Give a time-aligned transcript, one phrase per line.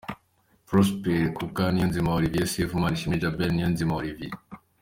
[0.67, 4.33] Prosper Kuka, Niyonzima Olivier Sefu, Manishimwe Djabel, Niyonzima Olivier